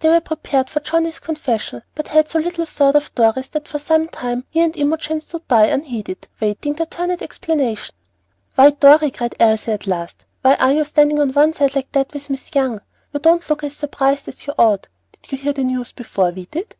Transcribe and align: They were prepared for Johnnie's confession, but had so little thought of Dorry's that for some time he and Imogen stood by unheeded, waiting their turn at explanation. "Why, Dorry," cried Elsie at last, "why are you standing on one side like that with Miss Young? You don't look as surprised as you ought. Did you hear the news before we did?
They 0.00 0.08
were 0.08 0.22
prepared 0.22 0.70
for 0.70 0.80
Johnnie's 0.80 1.18
confession, 1.20 1.82
but 1.94 2.08
had 2.08 2.26
so 2.26 2.38
little 2.38 2.64
thought 2.64 2.96
of 2.96 3.14
Dorry's 3.14 3.48
that 3.50 3.68
for 3.68 3.78
some 3.78 4.08
time 4.08 4.44
he 4.48 4.60
and 4.60 4.74
Imogen 4.78 5.20
stood 5.20 5.46
by 5.46 5.66
unheeded, 5.66 6.26
waiting 6.40 6.72
their 6.72 6.86
turn 6.86 7.10
at 7.10 7.20
explanation. 7.20 7.94
"Why, 8.54 8.70
Dorry," 8.70 9.10
cried 9.10 9.34
Elsie 9.38 9.72
at 9.72 9.86
last, 9.86 10.24
"why 10.40 10.54
are 10.54 10.72
you 10.72 10.86
standing 10.86 11.18
on 11.20 11.34
one 11.34 11.52
side 11.52 11.74
like 11.74 11.92
that 11.92 12.14
with 12.14 12.30
Miss 12.30 12.54
Young? 12.54 12.80
You 13.12 13.20
don't 13.20 13.46
look 13.50 13.62
as 13.62 13.76
surprised 13.76 14.26
as 14.26 14.46
you 14.46 14.54
ought. 14.56 14.88
Did 15.12 15.32
you 15.32 15.36
hear 15.36 15.52
the 15.52 15.64
news 15.64 15.92
before 15.92 16.30
we 16.30 16.46
did? 16.46 16.76